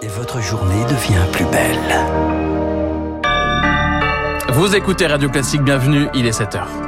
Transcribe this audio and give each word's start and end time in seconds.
Et 0.00 0.08
votre 0.08 0.40
journée 0.40 0.84
devient 0.84 1.24
plus 1.32 1.44
belle. 1.46 1.78
Vous 4.52 4.76
écoutez 4.76 5.06
Radio 5.06 5.28
Classique, 5.28 5.62
bienvenue, 5.62 6.06
il 6.14 6.26
est 6.26 6.38
7h. 6.38 6.87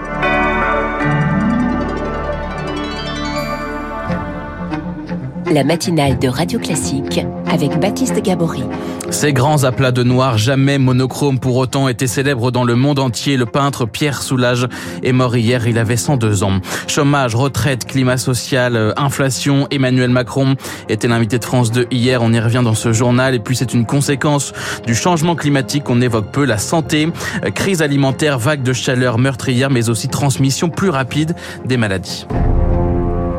La 5.51 5.65
matinale 5.65 6.17
de 6.17 6.29
Radio 6.29 6.61
Classique 6.61 7.21
avec 7.51 7.77
Baptiste 7.81 8.23
Gabory. 8.23 8.62
Ces 9.11 9.33
grands 9.33 9.65
aplats 9.65 9.91
de 9.91 10.05
noir, 10.05 10.39
jamais 10.39 10.79
monochrome 10.79 11.41
pour 11.41 11.57
autant, 11.57 11.89
étaient 11.89 12.07
célèbres 12.07 12.53
dans 12.53 12.62
le 12.62 12.77
monde 12.77 13.01
entier. 13.01 13.37
Le 13.37 13.46
peintre 13.46 13.84
Pierre 13.84 14.23
Soulages 14.23 14.69
est 15.02 15.11
mort 15.11 15.37
hier, 15.37 15.66
il 15.66 15.77
avait 15.79 15.97
102 15.97 16.45
ans. 16.45 16.61
Chômage, 16.87 17.34
retraite, 17.34 17.84
climat 17.84 18.16
social, 18.16 18.77
euh, 18.77 18.93
inflation, 18.97 19.66
Emmanuel 19.73 20.11
Macron 20.11 20.55
était 20.89 21.09
l'invité 21.09 21.41
de 21.41 21.45
France 21.45 21.73
2 21.73 21.87
hier, 21.91 22.23
on 22.23 22.32
y 22.32 22.39
revient 22.39 22.62
dans 22.62 22.75
ce 22.77 22.93
journal. 22.93 23.35
Et 23.35 23.41
puis 23.41 23.57
c'est 23.57 23.75
une 23.75 23.87
conséquence 23.87 24.52
du 24.87 24.95
changement 24.95 25.35
climatique 25.35 25.82
qu'on 25.82 26.01
évoque 26.01 26.30
peu, 26.30 26.45
la 26.45 26.59
santé, 26.59 27.09
euh, 27.45 27.51
crise 27.51 27.82
alimentaire, 27.82 28.38
vague 28.38 28.62
de 28.62 28.73
chaleur 28.73 29.19
meurtrière, 29.19 29.71
mais 29.71 29.91
aussi 29.91 30.07
transmission 30.07 30.69
plus 30.69 30.91
rapide 30.91 31.35
des 31.65 31.77
maladies. 31.77 32.27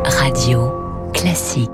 Radio 0.04 0.74
Classique. 1.14 1.70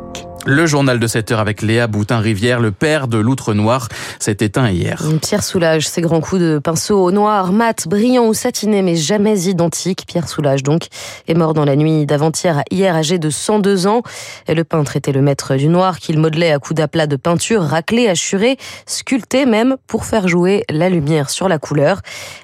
Le 0.49 0.65
journal 0.65 0.97
de 0.97 1.07
7 1.07 1.33
heures 1.33 1.39
avec 1.41 1.61
Léa 1.61 1.87
Boutin-Rivière, 1.87 2.61
le 2.61 2.71
père 2.71 3.09
de 3.09 3.17
l'outre 3.17 3.53
noir, 3.53 3.89
s'est 4.17 4.37
éteint 4.39 4.69
hier. 4.69 5.03
Pierre 5.21 5.43
Soulage, 5.43 5.89
ses 5.89 5.99
grands 5.99 6.21
coups 6.21 6.39
de 6.39 6.57
pinceau 6.63 7.03
au 7.03 7.11
noir, 7.11 7.51
mat, 7.51 7.85
brillant 7.85 8.25
ou 8.27 8.33
satiné, 8.33 8.81
mais 8.81 8.95
jamais 8.95 9.37
identique. 9.41 10.05
Pierre 10.07 10.29
Soulage, 10.29 10.63
donc, 10.63 10.87
est 11.27 11.33
mort 11.33 11.53
dans 11.53 11.65
la 11.65 11.75
nuit 11.75 12.05
d'avant-hier, 12.05 12.63
hier 12.71 12.95
âgé 12.95 13.19
de 13.19 13.29
102 13.29 13.87
ans. 13.87 14.03
Et 14.47 14.55
le 14.55 14.63
peintre 14.63 14.95
était 14.95 15.11
le 15.11 15.21
maître 15.21 15.57
du 15.57 15.67
noir 15.67 15.99
qu'il 15.99 16.17
modelait 16.17 16.53
à 16.53 16.59
coups 16.59 16.77
d'aplat 16.77 17.07
de 17.07 17.17
peinture, 17.17 17.63
raclé, 17.63 18.07
assuré, 18.07 18.55
sculpté 18.85 19.45
même 19.45 19.75
pour 19.85 20.05
faire 20.05 20.29
jouer 20.29 20.63
la 20.69 20.87
lumière 20.87 21.29
sur 21.29 21.49
la 21.49 21.59
couleur. 21.59 21.99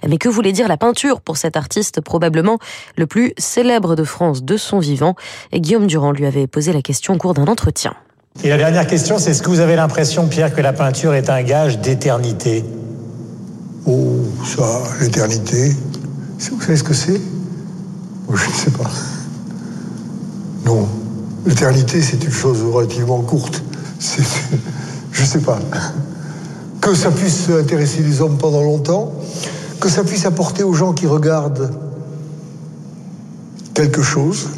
Mais 0.05 0.17
que 0.17 0.27
voulait 0.27 0.51
dire 0.51 0.67
la 0.67 0.75
peinture 0.75 1.21
pour 1.21 1.37
cet 1.37 1.55
artiste 1.55 2.01
probablement 2.01 2.59
le 2.97 3.07
plus 3.07 3.31
célèbre 3.37 3.95
de 3.95 4.03
France 4.03 4.43
de 4.43 4.57
son 4.57 4.79
vivant? 4.79 5.15
Et 5.53 5.61
Guillaume 5.61 5.87
Durand 5.87 6.11
lui 6.11 6.25
avait 6.25 6.47
posé 6.47 6.73
la 6.73 6.81
question 6.81 7.13
au 7.13 7.17
cours 7.17 7.33
d'un 7.33 7.47
entretien. 7.47 7.92
Et 8.41 8.49
la 8.49 8.57
dernière 8.57 8.87
question, 8.87 9.19
c'est 9.19 9.31
est-ce 9.31 9.43
que 9.43 9.49
vous 9.49 9.59
avez 9.59 9.75
l'impression, 9.75 10.27
Pierre, 10.27 10.53
que 10.53 10.61
la 10.61 10.73
peinture 10.73 11.13
est 11.13 11.29
un 11.29 11.43
gage 11.43 11.79
d'éternité? 11.79 12.65
Oh, 13.85 14.17
ça, 14.45 14.81
l'éternité. 14.99 15.75
Vous 16.39 16.61
savez 16.61 16.77
ce 16.77 16.83
que 16.83 16.93
c'est? 16.93 17.21
Je 18.29 18.49
ne 18.49 18.53
sais 18.53 18.71
pas. 18.71 18.89
Non. 20.65 20.87
L'éternité, 21.45 22.01
c'est 22.01 22.23
une 22.23 22.31
chose 22.31 22.63
relativement 22.63 23.21
courte. 23.21 23.63
Je 25.11 25.21
ne 25.21 25.27
sais 25.27 25.39
pas. 25.39 25.59
Que 26.81 26.95
ça 26.95 27.11
puisse 27.11 27.49
intéresser 27.49 28.01
les 28.01 28.19
hommes 28.19 28.37
pendant 28.37 28.63
longtemps, 28.63 29.13
que 29.79 29.89
ça 29.89 30.03
puisse 30.03 30.25
apporter 30.25 30.63
aux 30.63 30.73
gens 30.73 30.93
qui 30.93 31.07
regardent 31.07 31.71
quelque 33.73 34.01
chose, 34.01 34.49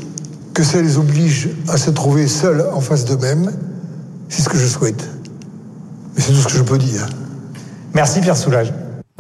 que 0.56 0.64
ça 0.64 0.82
les 0.82 0.98
oblige 0.98 1.50
à 1.68 1.78
se 1.78 1.92
trouver 1.92 2.28
seuls 2.28 2.66
en 2.74 2.80
face 2.80 3.04
d'eux-mêmes, 3.04 3.52
c'est 4.30 4.42
ce 4.42 4.48
que 4.48 4.58
je 4.58 4.66
souhaite. 4.66 5.08
Mais 6.16 6.22
c'est 6.22 6.32
tout 6.32 6.40
ce 6.40 6.48
que 6.48 6.58
je 6.58 6.64
peux 6.64 6.78
dire. 6.78 7.06
Merci 7.94 8.22
Pierre 8.22 8.38
Soulage. 8.38 8.74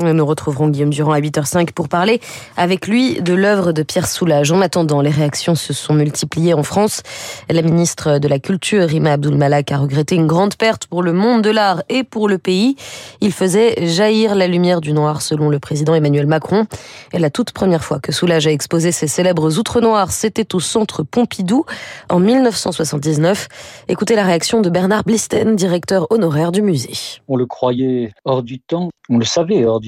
Nous 0.03 0.25
retrouverons 0.25 0.67
Guillaume 0.67 0.89
Durand 0.89 1.13
à 1.13 1.21
8h05 1.21 1.71
pour 1.71 1.87
parler 1.87 2.19
avec 2.57 2.85
lui 2.85 3.21
de 3.21 3.33
l'œuvre 3.33 3.71
de 3.71 3.81
Pierre 3.81 4.09
Soulages. 4.09 4.51
En 4.51 4.59
attendant, 4.59 4.99
les 4.99 5.09
réactions 5.09 5.55
se 5.55 5.71
sont 5.71 5.93
multipliées 5.93 6.53
en 6.53 6.63
France. 6.63 7.01
La 7.49 7.61
ministre 7.61 8.19
de 8.19 8.27
la 8.27 8.37
Culture, 8.39 8.89
Rima 8.89 9.13
Abdul-Malak, 9.13 9.71
a 9.71 9.77
regretté 9.77 10.15
une 10.15 10.27
grande 10.27 10.57
perte 10.57 10.87
pour 10.87 11.01
le 11.01 11.13
monde 11.13 11.43
de 11.43 11.49
l'art 11.49 11.81
et 11.87 12.03
pour 12.03 12.27
le 12.27 12.37
pays. 12.37 12.75
Il 13.21 13.31
faisait 13.31 13.87
jaillir 13.87 14.35
la 14.35 14.47
lumière 14.47 14.81
du 14.81 14.91
noir, 14.91 15.21
selon 15.21 15.49
le 15.49 15.59
président 15.59 15.95
Emmanuel 15.95 16.27
Macron. 16.27 16.67
Et 17.13 17.19
la 17.19 17.29
toute 17.29 17.53
première 17.53 17.85
fois 17.85 17.99
que 18.01 18.11
Soulages 18.11 18.47
a 18.47 18.51
exposé 18.51 18.91
ses 18.91 19.07
célèbres 19.07 19.57
outre 19.57 19.79
noirs, 19.79 20.11
c'était 20.11 20.55
au 20.55 20.59
centre 20.59 21.03
Pompidou 21.03 21.63
en 22.09 22.19
1979. 22.19 23.47
Écoutez 23.87 24.15
la 24.17 24.25
réaction 24.25 24.59
de 24.59 24.69
Bernard 24.69 25.05
Blisten, 25.05 25.55
directeur 25.55 26.07
honoraire 26.09 26.51
du 26.51 26.61
musée. 26.61 27.21
On 27.29 27.37
le 27.37 27.45
croyait 27.45 28.11
hors 28.25 28.43
du 28.43 28.59
temps, 28.59 28.89
on 29.09 29.19
le 29.19 29.25
savait 29.25 29.63
hors 29.63 29.79
du 29.79 29.84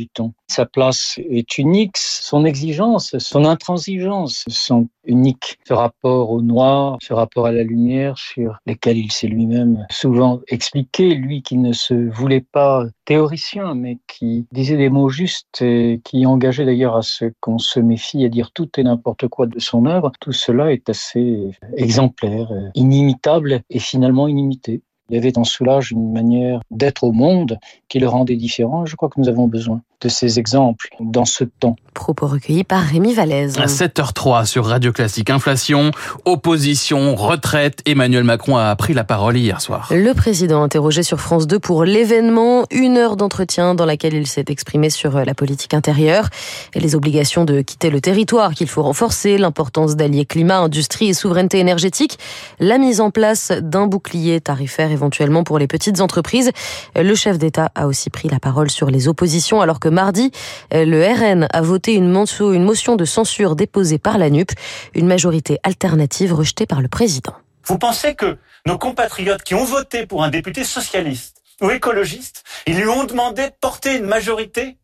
Sa 0.47 0.66
place 0.66 1.19
est 1.30 1.58
unique, 1.58 1.97
son 1.97 2.46
exigence, 2.46 3.18
son 3.18 3.46
intransigeance 3.46 4.46
sont 4.47 4.90
uniques. 5.06 5.58
Ce 5.68 5.74
rapport 5.74 6.31
au 6.31 6.41
noir, 6.41 6.97
ce 7.02 7.13
rapport 7.13 7.46
à 7.46 7.52
la 7.52 7.63
lumière 7.63 8.18
sur 8.18 8.58
lesquels 8.66 8.97
il 8.97 9.12
s'est 9.12 9.28
lui-même 9.28 9.85
souvent 9.90 10.41
expliqué, 10.47 11.16
lui 11.16 11.41
qui 11.41 11.58
ne 11.58 11.74
se 11.74 11.94
voulait 11.94 12.46
pas 12.52 12.85
théoricien, 13.06 13.74
mais 13.75 13.97
qui 14.08 14.47
disait 14.52 14.78
des 14.78 14.90
mots 14.90 15.09
justes 15.09 15.62
et 15.62 16.02
qui 16.03 16.25
engageait 16.25 16.66
d'ailleurs 16.66 16.96
à 16.96 17.02
ce 17.02 17.25
qu'on 17.40 17.58
se 17.58 17.79
méfie 17.79 18.25
à 18.25 18.29
dire 18.29 18.52
tout 18.52 18.69
et 18.78 18.84
n'importe 18.84 19.28
quoi 19.28 19.47
de 19.47 19.59
son 19.59 19.85
œuvre, 19.85 20.12
tout 20.19 20.34
cela 20.34 20.72
est 20.72 20.90
assez 20.90 21.52
exemplaire, 21.75 22.50
inimitable 22.75 23.62
et 23.69 23.79
finalement 23.79 24.28
inimité. 24.28 24.81
Il 25.09 25.16
y 25.16 25.18
avait 25.18 25.38
en 25.38 25.44
Soulage 25.44 25.91
une 25.91 26.12
manière 26.12 26.62
d'être 26.72 27.03
au 27.03 27.12
monde 27.12 27.59
qui 27.88 28.00
le 28.00 28.07
rendait 28.07 28.35
différent. 28.35 28.85
Je 28.85 28.95
crois 28.95 29.09
que 29.09 29.19
nous 29.19 29.29
avons 29.29 29.47
besoin 29.47 29.81
de 30.02 30.09
ces 30.09 30.38
exemples 30.38 30.90
dans 31.00 31.25
ce 31.25 31.44
temps. 31.44 31.75
Propos 31.96 32.28
recueillis 32.28 32.63
par 32.63 32.84
Rémi 32.84 33.16
Vallès. 33.16 33.58
À 33.58 33.66
7h03 33.66 34.46
sur 34.46 34.66
Radio 34.66 34.91
Classique. 34.91 35.31
Inflation, 35.31 35.90
opposition, 36.25 37.16
retraite. 37.16 37.81
Emmanuel 37.88 38.24
Macron 38.24 38.58
a 38.58 38.75
pris 38.75 38.94
la 38.94 39.03
parole 39.03 39.38
hier 39.38 39.59
soir. 39.59 39.88
Le 39.91 40.13
président 40.13 40.62
interrogé 40.62 41.02
sur 41.02 41.19
France 41.19 41.47
2 41.47 41.58
pour 41.58 41.84
l'événement. 41.85 42.66
Une 42.69 42.97
heure 42.97 43.18
d'entretien 43.18 43.74
dans 43.74 43.85
laquelle 43.85 44.13
il 44.13 44.28
s'est 44.28 44.46
exprimé 44.50 44.91
sur 44.91 45.25
la 45.25 45.34
politique 45.34 45.74
intérieure 45.74 46.29
et 46.75 46.79
les 46.79 46.96
obligations 46.96 47.46
de 47.46 47.62
quitter 47.62 47.90
le 47.90 48.00
territoire 48.00 48.53
qu'il 48.53 48.68
faut 48.68 48.84
renforcer, 48.84 49.40
l'importance 49.40 49.96
d'allier 49.96 50.25
climat, 50.25 50.59
industrie 50.59 51.08
et 51.08 51.14
souveraineté 51.16 51.58
énergétique, 51.58 52.19
la 52.59 52.78
mise 52.78 53.02
en 53.02 53.09
place 53.09 53.52
d'un 53.52 53.88
bouclier 53.88 54.40
tarifaire 54.40 54.91
éventuellement 54.91 55.44
pour 55.44 55.58
les 55.58 55.68
petites 55.68 56.00
entreprises. 56.00 56.52
Le 56.96 57.16
chef 57.16 57.40
d'État 57.40 57.72
a 57.74 57.88
aussi 57.88 58.12
pris 58.12 58.29
la 58.29 58.40
parole 58.40 58.69
sur 58.69 58.91
les 58.91 59.08
oppositions 59.08 59.62
alors 59.62 59.79
que 59.79 59.87
mardi, 59.90 60.31
le 60.72 61.03
RN 61.03 61.48
a 61.52 61.62
voté 61.62 61.94
une 61.94 62.09
motion 62.09 62.96
de 62.96 63.06
censure 63.06 63.56
déposée 63.56 63.98
par 64.00 64.18
la 64.18 64.30
NUP, 64.30 64.52
une 64.94 65.08
majorité 65.08 65.59
alternative 65.64 66.34
rejetée 66.34 66.66
par 66.66 66.81
le 66.81 66.88
président. 66.88 67.34
Vous 67.66 67.78
pensez 67.78 68.16
que 68.16 68.38
nos 68.66 68.78
compatriotes 68.78 69.44
qui 69.44 69.56
ont 69.56 69.66
voté 69.66 70.06
pour 70.06 70.24
un 70.24 70.30
député 70.30 70.64
socialiste 70.64 71.42
ou 71.62 71.70
écologiste, 71.70 72.44
ils 72.66 72.78
lui 72.78 72.88
ont 72.88 73.03
demandé 73.03 73.47
de 73.47 73.53
porter 73.59 73.97
une 73.97 74.06
majorité 74.06 74.78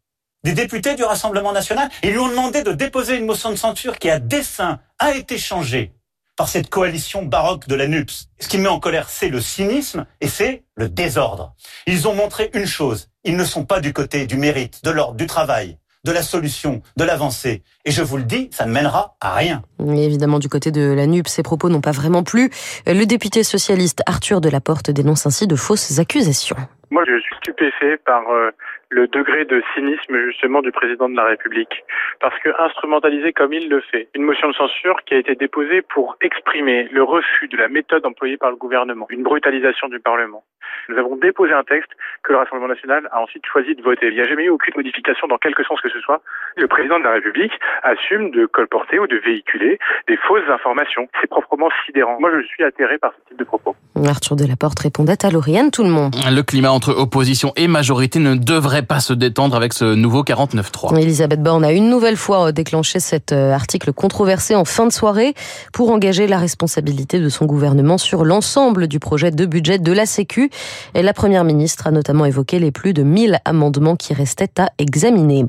des 0.44 0.53
députés 0.53 0.96
du 0.96 1.03
Rassemblement 1.03 1.53
national, 1.53 1.90
ils 2.03 2.12
lui 2.12 2.19
ont 2.19 2.28
demandé 2.28 2.63
de 2.63 2.74
déposer 2.74 3.18
une 3.18 3.25
motion 3.25 3.52
de 3.52 3.56
censure 3.56 3.97
qui, 3.97 4.09
à 4.09 4.19
dessein, 4.19 4.80
a 5.00 5.13
été 5.13 5.38
changée 5.38 5.94
par 6.36 6.50
cette 6.50 6.69
coalition 6.69 7.24
baroque 7.24 7.68
de 7.68 7.75
la 7.75 7.88
NUPS. 7.88 8.28
Ce 8.40 8.47
qui 8.47 8.58
me 8.58 8.63
met 8.63 8.69
en 8.69 8.80
colère, 8.80 9.08
c'est 9.08 9.30
le 9.30 9.40
cynisme 9.40 10.06
et 10.19 10.28
c'est 10.28 10.63
le 10.75 10.90
désordre. 10.90 11.53
Ils 11.88 12.08
ont 12.08 12.16
montré 12.16 12.50
une 12.53 12.66
chose, 12.66 13.09
ils 13.23 13.38
ne 13.38 13.45
sont 13.45 13.66
pas 13.66 13.79
du 13.79 13.94
côté 13.94 14.25
du 14.25 14.38
mérite, 14.38 14.84
de 14.84 14.89
l'ordre, 14.89 15.16
du 15.16 15.28
travail, 15.28 15.78
de 16.03 16.11
la 16.11 16.22
solution, 16.22 16.81
de 16.97 17.03
l'avancée. 17.03 17.63
Et 17.85 17.91
je 17.91 18.01
vous 18.01 18.17
le 18.17 18.23
dis, 18.23 18.50
ça 18.51 18.66
ne 18.66 18.72
mènera 18.72 19.16
à 19.22 19.34
rien. 19.35 19.63
Évidemment, 19.79 20.39
du 20.39 20.50
côté 20.50 20.72
de 20.72 20.81
la 20.81 21.07
NUP, 21.07 21.28
ces 21.28 21.44
propos 21.44 21.69
n'ont 21.69 21.81
pas 21.81 21.91
vraiment 21.91 22.23
plu. 22.23 22.51
Le 22.85 23.06
député 23.06 23.44
socialiste 23.44 24.01
Arthur 24.06 24.41
Delaporte 24.41 24.91
dénonce 24.91 25.25
ainsi 25.25 25.47
de 25.47 25.56
fausses 25.56 26.00
accusations. 26.00 26.57
Moi, 26.94 27.06
je 27.08 27.18
suis 27.22 27.36
stupéfait 27.38 27.98
par 27.98 28.30
euh, 28.30 28.52
le 28.90 29.08
degré 29.08 29.46
de 29.46 29.64
cynisme 29.74 30.16
justement 30.28 30.62
du 30.62 30.72
président 30.72 31.09
de 31.09 31.16
la 31.16 31.26
République. 31.26 31.84
Parce 32.20 32.38
que 32.40 32.50
instrumentaliser 32.62 33.34
comme 33.34 33.52
il 33.52 33.68
le 33.68 33.81
fait, 33.81 34.09
une 34.14 34.22
motion 34.22 34.48
de 34.50 34.54
censure 34.54 34.98
qui 35.06 35.16
a 35.16 35.18
été 35.18 35.34
déposée 35.34 35.81
pour 35.81 36.16
exprimer 36.22 36.88
le 36.92 37.02
refus 37.02 37.48
de 37.48 37.58
la 37.58 37.68
méthode 37.68 38.06
employée 38.06 38.38
par 38.38 38.52
le 38.52 38.58
gouvernement, 38.58 39.08
une 39.09 39.24
brutalisation 39.24 39.88
du 39.88 40.00
Parlement. 40.00 40.44
Nous 40.90 40.98
avons 40.98 41.16
déposé 41.16 41.54
un 41.54 41.64
texte 41.64 41.90
que 42.24 42.34
le 42.34 42.38
Rassemblement 42.38 42.68
national 42.68 43.07
a 43.12 43.22
ensuite 43.22 43.46
choisi 43.51 43.74
de 43.75 43.81
voter. 43.81 44.10
Il 44.10 44.16
n'y 44.16 44.22
a 44.22 44.28
jamais 44.28 44.46
eu 44.46 44.50
aucune 44.50 44.74
modification 44.75 45.28
dans 45.28 45.38
quelque 45.38 45.63
sens 45.63 45.81
que 45.81 45.89
ce 45.89 46.00
soit. 46.00 46.22
Le 46.57 46.68
président 46.68 47.00
de 47.00 47.04
la 47.04 47.13
République 47.13 47.54
assume 47.81 48.31
de 48.31 48.46
colporter 48.46 49.00
ou 49.00 49.07
de 49.07 49.18
véhiculer 49.18 49.80
des 50.07 50.18
fausses 50.18 50.48
informations. 50.50 51.07
C'est 51.22 51.30
proprement 51.30 51.69
sidérant. 51.86 52.19
Moi, 52.19 52.30
je 52.36 52.46
suis 52.46 52.63
atterré 52.63 52.98
par 53.00 53.13
ce 53.13 53.30
type 53.30 53.39
de 53.39 53.44
propos. 53.44 53.75
Arthur 54.06 54.36
Delaporte 54.36 54.80
répondait 54.80 55.25
à 55.25 55.31
Lauriane 55.31 55.72
tout 55.72 55.84
le 55.84 55.89
monde. 55.89 56.16
Le 56.25 56.42
climat 56.44 56.72
entre 56.83 57.00
opposition 57.00 57.53
et 57.56 57.69
majorité 57.69 58.19
ne 58.19 58.35
devrait 58.35 58.81
pas 58.81 59.00
se 59.00 59.13
détendre 59.13 59.56
avec 59.56 59.71
ce 59.71 59.95
nouveau 59.95 60.24
49.3. 60.24 61.00
Elisabeth 61.00 61.41
Borne 61.41 61.63
a 61.63 61.71
une 61.71 61.89
nouvelle 61.89 62.18
fois 62.18 62.51
déclenché 62.51 63.00
cet 63.00 63.31
article 63.31 63.94
controversé 63.94 64.53
en 64.53 64.65
fin 64.65 64.85
de 64.85 64.91
soirée 64.91 65.33
pour 65.71 65.91
engager 65.91 66.27
la 66.27 66.38
responsabilité 66.38 67.19
de 67.19 67.30
son 67.30 67.45
gouvernement 67.45 67.97
sur 67.97 68.25
l'ensemble 68.25 68.88
du 68.88 69.00
projet 69.00 69.31
de 69.31 69.45
budget 69.45 69.80
de 69.80 69.94
la 69.94 70.06
Sécu. 70.06 70.50
Et 70.94 71.03
la 71.03 71.13
première 71.13 71.45
ministre 71.45 71.88
a 71.88 71.91
notamment 71.91 72.25
évoqué 72.25 72.59
les 72.59 72.71
plus 72.71 72.91
de 72.91 73.03
1000 73.03 73.39
amendements 73.45 73.95
qui 73.95 74.13
restaient 74.13 74.59
à 74.59 74.69
examiner. 74.77 75.45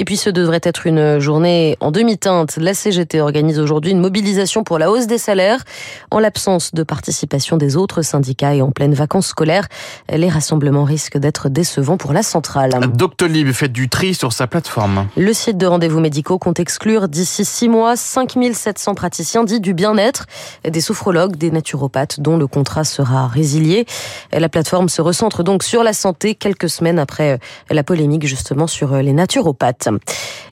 Et 0.00 0.04
puis 0.06 0.16
ce 0.16 0.30
devrait 0.30 0.60
être 0.62 0.86
une 0.86 1.18
journée 1.18 1.76
en 1.80 1.90
demi-teinte. 1.90 2.56
La 2.56 2.72
CGT 2.72 3.20
organise 3.20 3.60
aujourd'hui 3.60 3.92
une 3.92 4.00
mobilisation 4.00 4.64
pour 4.64 4.78
la 4.78 4.90
hausse 4.90 5.06
des 5.06 5.18
salaires. 5.18 5.62
En 6.10 6.20
l'absence 6.20 6.72
de 6.72 6.82
participation 6.82 7.58
des 7.58 7.76
autres 7.76 8.00
syndicats 8.00 8.54
et 8.54 8.62
en 8.62 8.70
pleine 8.70 8.94
vacances 8.94 9.26
scolaires, 9.26 9.68
les 10.08 10.28
rassemblements 10.28 10.40
rassemblement 10.40 10.84
risque 10.84 11.18
d'être 11.18 11.50
décevant 11.50 11.98
pour 11.98 12.14
la 12.14 12.22
centrale. 12.22 12.70
Doctolib 12.94 13.52
fait 13.52 13.68
du 13.68 13.90
tri 13.90 14.14
sur 14.14 14.32
sa 14.32 14.46
plateforme. 14.46 15.06
Le 15.18 15.34
site 15.34 15.58
de 15.58 15.66
rendez-vous 15.66 16.00
médicaux 16.00 16.38
compte 16.38 16.60
exclure 16.60 17.06
d'ici 17.06 17.44
six 17.44 17.68
mois 17.68 17.94
5700 17.94 18.94
praticiens 18.94 19.44
dits 19.44 19.60
du 19.60 19.74
bien-être, 19.74 20.24
des 20.64 20.80
sophrologues, 20.80 21.36
des 21.36 21.50
naturopathes 21.50 22.20
dont 22.20 22.38
le 22.38 22.46
contrat 22.46 22.84
sera 22.84 23.28
résilié. 23.28 23.84
La 24.32 24.48
plateforme 24.48 24.88
se 24.88 25.02
recentre 25.02 25.44
donc 25.44 25.62
sur 25.62 25.84
la 25.84 25.92
santé 25.92 26.34
quelques 26.34 26.70
semaines 26.70 26.98
après 26.98 27.38
la 27.68 27.84
polémique 27.84 28.26
justement 28.26 28.66
sur 28.66 28.96
les 28.96 29.12
naturopathes. 29.12 29.89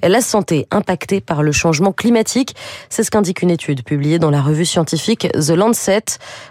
La 0.02 0.20
santé 0.20 0.66
impactée 0.70 1.20
par 1.20 1.42
le 1.42 1.50
changement 1.50 1.92
climatique, 1.92 2.54
c'est 2.88 3.02
ce 3.02 3.10
qu'indique 3.10 3.42
une 3.42 3.50
étude 3.50 3.82
publiée 3.82 4.18
dans 4.18 4.30
la 4.30 4.40
revue 4.40 4.64
scientifique 4.64 5.28
The 5.32 5.50
Lancet. 5.50 6.04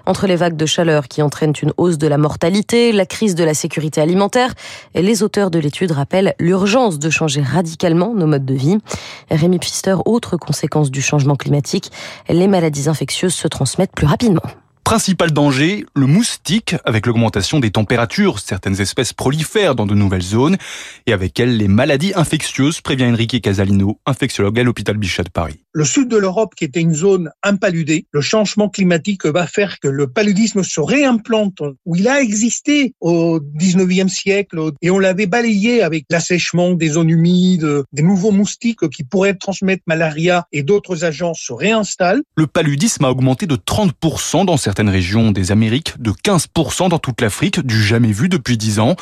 Entre 0.05 0.27
les 0.27 0.35
vagues 0.35 0.57
de 0.57 0.65
chaleur 0.65 1.07
qui 1.07 1.21
entraînent 1.21 1.53
une 1.61 1.71
hausse 1.77 1.97
de 1.97 2.07
la 2.07 2.17
mortalité, 2.17 2.91
la 2.91 3.05
crise 3.05 3.35
de 3.35 3.43
la 3.43 3.53
sécurité 3.53 4.01
alimentaire, 4.01 4.53
les 4.95 5.23
auteurs 5.23 5.49
de 5.49 5.59
l'étude 5.59 5.91
rappellent 5.91 6.35
l'urgence 6.39 6.99
de 6.99 7.09
changer 7.09 7.41
radicalement 7.41 8.13
nos 8.13 8.27
modes 8.27 8.45
de 8.45 8.53
vie. 8.53 8.77
Rémi 9.31 9.59
Pfister, 9.59 9.95
autre 10.05 10.37
conséquence 10.37 10.91
du 10.91 11.01
changement 11.01 11.35
climatique, 11.35 11.91
les 12.29 12.47
maladies 12.47 12.89
infectieuses 12.89 13.33
se 13.33 13.47
transmettent 13.47 13.93
plus 13.95 14.07
rapidement. 14.07 14.43
Principal 14.87 15.31
danger, 15.31 15.85
le 15.97 16.05
moustique. 16.05 16.77
Avec 16.85 17.07
l'augmentation 17.07 17.59
des 17.59 17.71
températures, 17.71 18.39
certaines 18.39 18.79
espèces 18.79 19.11
prolifèrent 19.11 19.75
dans 19.75 19.85
de 19.85 19.93
nouvelles 19.93 20.21
zones 20.21 20.55
et 21.05 21.11
avec 21.11 21.37
elles 21.41 21.57
les 21.57 21.67
maladies 21.67 22.13
infectieuses, 22.15 22.79
prévient 22.79 23.03
Enrique 23.03 23.41
Casalino, 23.41 23.99
infectiologue 24.05 24.57
à 24.61 24.63
l'hôpital 24.63 24.95
Bichat 24.95 25.23
de 25.23 25.29
Paris. 25.29 25.59
Le 25.73 25.83
sud 25.83 26.07
de 26.07 26.15
l'Europe, 26.15 26.55
qui 26.55 26.63
était 26.63 26.79
une 26.79 26.93
zone 26.95 27.29
impaludée, 27.43 28.07
le 28.11 28.21
changement 28.21 28.69
climatique 28.69 29.25
va 29.25 29.45
faire 29.45 29.79
que 29.79 29.89
le 29.89 30.07
paludisme 30.07 30.63
se 30.63 30.79
réimplante 30.79 31.61
où 31.85 31.97
il 31.97 32.07
a 32.07 32.21
existé 32.21 32.95
au 33.01 33.39
19e 33.39 34.07
siècle 34.07 34.71
et 34.81 34.89
on 34.89 34.99
l'avait 34.99 35.27
balayé 35.27 35.83
avec 35.83 36.05
l'assèchement 36.09 36.71
des 36.71 36.87
zones 36.87 37.09
humides, 37.09 37.83
des 37.91 38.03
nouveaux 38.03 38.31
moustiques 38.31 38.87
qui 38.89 39.03
pourraient 39.03 39.35
transmettre 39.35 39.83
malaria 39.85 40.47
et 40.53 40.63
d'autres 40.63 41.03
agents 41.03 41.33
se 41.33 41.51
réinstallent. 41.51 42.23
Le 42.37 42.47
paludisme 42.47 43.03
a 43.03 43.11
augmenté 43.11 43.47
de 43.47 43.57
30% 43.57 44.45
dans 44.45 44.55
certaines 44.77 44.93
régions 44.93 45.31
des 45.31 45.51
Amériques, 45.51 45.99
de 45.99 46.11
15% 46.11 46.89
dans 46.89 46.99
toute 46.99 47.19
l'Afrique, 47.19 47.59
du 47.61 47.81
jamais 47.81 48.11
vu 48.11 48.29
depuis 48.29 48.57
10 48.57 48.77
ans. 48.77 48.95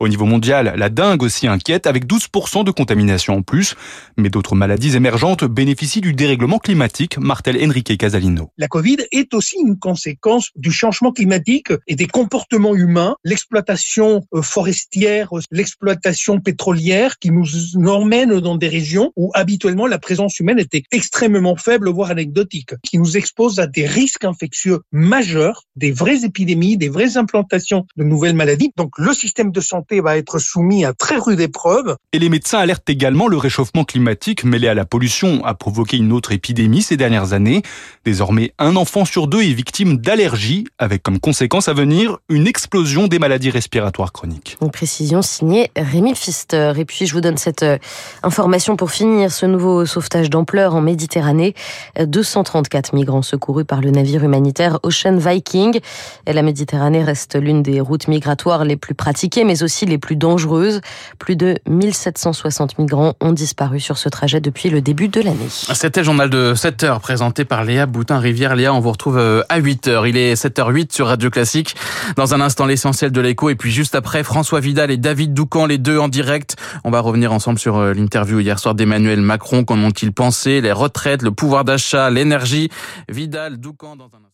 Au 0.00 0.08
niveau 0.08 0.24
mondial, 0.24 0.74
la 0.76 0.88
dingue 0.88 1.22
aussi 1.22 1.46
inquiète, 1.46 1.86
avec 1.86 2.06
12% 2.06 2.64
de 2.64 2.70
contamination 2.72 3.36
en 3.36 3.42
plus. 3.42 3.76
Mais 4.16 4.28
d'autres 4.28 4.56
maladies 4.56 4.96
émergentes 4.96 5.44
bénéficient 5.44 6.00
du 6.00 6.14
dérèglement 6.14 6.58
climatique, 6.58 7.16
martel 7.18 7.56
Enrique 7.62 7.96
Casalino. 7.96 8.50
La 8.58 8.66
Covid 8.66 8.96
est 9.12 9.32
aussi 9.32 9.56
une 9.64 9.78
conséquence 9.78 10.50
du 10.56 10.72
changement 10.72 11.12
climatique 11.12 11.72
et 11.86 11.94
des 11.94 12.08
comportements 12.08 12.74
humains, 12.74 13.14
l'exploitation 13.22 14.22
euh, 14.34 14.42
forestière, 14.42 15.28
l'exploitation 15.52 16.40
pétrolière 16.40 17.20
qui 17.20 17.30
nous 17.30 17.46
emmène 17.86 18.40
dans 18.40 18.56
des 18.56 18.68
régions 18.68 19.12
où 19.14 19.30
habituellement 19.34 19.86
la 19.86 20.00
présence 20.00 20.40
humaine 20.40 20.58
était 20.58 20.82
extrêmement 20.90 21.54
faible, 21.54 21.88
voire 21.88 22.10
anecdotique, 22.10 22.74
qui 22.82 22.98
nous 22.98 23.16
expose 23.16 23.60
à 23.60 23.68
des 23.68 23.86
risques 23.86 24.24
infectieux 24.24 24.80
majeurs, 24.90 25.19
des 25.76 25.92
vraies 25.92 26.24
épidémies, 26.24 26.76
des 26.76 26.88
vraies 26.88 27.16
implantations 27.16 27.86
de 27.96 28.04
nouvelles 28.04 28.34
maladies. 28.34 28.72
Donc 28.76 28.92
le 28.98 29.12
système 29.12 29.50
de 29.50 29.60
santé 29.60 30.00
va 30.00 30.16
être 30.16 30.38
soumis 30.38 30.84
à 30.84 30.92
très 30.92 31.16
rude 31.16 31.40
épreuve. 31.40 31.96
Et 32.12 32.18
les 32.18 32.28
médecins 32.28 32.58
alertent 32.58 32.88
également 32.90 33.28
le 33.28 33.36
réchauffement 33.36 33.84
climatique 33.84 34.44
mêlé 34.44 34.68
à 34.68 34.74
la 34.74 34.84
pollution 34.84 35.44
a 35.44 35.54
provoqué 35.54 35.96
une 35.96 36.12
autre 36.12 36.32
épidémie 36.32 36.82
ces 36.82 36.96
dernières 36.96 37.32
années. 37.32 37.62
Désormais, 38.04 38.52
un 38.58 38.76
enfant 38.76 39.04
sur 39.04 39.26
deux 39.26 39.42
est 39.42 39.52
victime 39.52 39.98
d'allergies, 39.98 40.64
avec 40.78 41.02
comme 41.02 41.20
conséquence 41.20 41.68
à 41.68 41.72
venir 41.72 42.18
une 42.28 42.46
explosion 42.46 43.06
des 43.06 43.18
maladies 43.18 43.50
respiratoires 43.50 44.12
chroniques. 44.12 44.56
Une 44.60 44.70
précision 44.70 45.22
signée 45.22 45.70
Rémi 45.76 46.14
Pfister. 46.14 46.72
Et 46.76 46.84
puis 46.84 47.06
je 47.06 47.14
vous 47.14 47.20
donne 47.20 47.36
cette 47.36 47.62
euh, 47.62 47.78
information 48.22 48.76
pour 48.76 48.90
finir. 48.90 49.32
Ce 49.32 49.46
nouveau 49.46 49.86
sauvetage 49.86 50.30
d'ampleur 50.30 50.74
en 50.74 50.80
Méditerranée. 50.80 51.54
234 51.98 52.94
migrants 52.94 53.22
secourus 53.22 53.64
par 53.64 53.80
le 53.80 53.90
navire 53.90 54.24
humanitaire 54.24 54.78
Ocean 54.82 55.09
Viking. 55.18 55.80
Et 56.26 56.32
la 56.32 56.42
Méditerranée 56.42 57.02
reste 57.02 57.40
l'une 57.40 57.62
des 57.62 57.80
routes 57.80 58.08
migratoires 58.08 58.64
les 58.64 58.76
plus 58.76 58.94
pratiquées, 58.94 59.44
mais 59.44 59.62
aussi 59.62 59.86
les 59.86 59.98
plus 59.98 60.16
dangereuses. 60.16 60.80
Plus 61.18 61.36
de 61.36 61.56
1760 61.68 62.78
migrants 62.78 63.14
ont 63.20 63.32
disparu 63.32 63.80
sur 63.80 63.98
ce 63.98 64.08
trajet 64.08 64.40
depuis 64.40 64.70
le 64.70 64.80
début 64.80 65.08
de 65.08 65.20
l'année. 65.20 65.48
C'était 65.48 66.00
le 66.00 66.04
journal 66.04 66.30
de 66.30 66.54
7 66.54 66.84
heures 66.84 67.00
présenté 67.00 67.44
par 67.44 67.64
Léa 67.64 67.86
Boutin-Rivière. 67.86 68.54
Léa, 68.56 68.72
on 68.74 68.80
vous 68.80 68.90
retrouve 68.90 69.18
euh, 69.18 69.42
à 69.48 69.58
8 69.58 69.88
heures. 69.88 70.06
Il 70.06 70.16
est 70.16 70.34
7h08 70.34 70.92
sur 70.92 71.06
Radio 71.06 71.30
Classique. 71.30 71.76
Dans 72.16 72.34
un 72.34 72.40
instant, 72.40 72.66
l'essentiel 72.66 73.12
de 73.12 73.20
l'écho. 73.20 73.50
Et 73.50 73.54
puis 73.54 73.70
juste 73.70 73.94
après, 73.94 74.22
François 74.22 74.60
Vidal 74.60 74.90
et 74.90 74.96
David 74.96 75.34
Doucan, 75.34 75.66
les 75.66 75.78
deux 75.78 75.98
en 75.98 76.08
direct. 76.08 76.56
On 76.84 76.90
va 76.90 77.00
revenir 77.00 77.32
ensemble 77.32 77.58
sur 77.58 77.78
euh, 77.78 77.92
l'interview 77.92 78.40
hier 78.40 78.58
soir 78.58 78.74
d'Emmanuel 78.74 79.20
Macron. 79.20 79.64
Qu'en 79.64 79.78
ont-ils 79.78 80.12
pensé? 80.12 80.60
Les 80.60 80.72
retraites, 80.72 81.22
le 81.22 81.30
pouvoir 81.30 81.64
d'achat, 81.64 82.10
l'énergie? 82.10 82.70
Vidal, 83.08 83.58
Doucan 83.58 83.96
dans 83.96 84.04
un 84.04 84.18
instant. 84.18 84.29